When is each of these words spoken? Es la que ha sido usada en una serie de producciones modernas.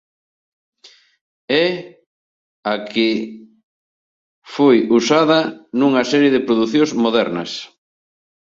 Es 1.57 1.75
la 2.63 2.73
que 2.95 3.05
ha 3.19 3.29
sido 4.55 4.95
usada 5.01 5.39
en 5.71 5.83
una 5.89 6.03
serie 6.15 6.31
de 6.33 6.39
producciones 6.47 6.95
modernas. 7.05 7.57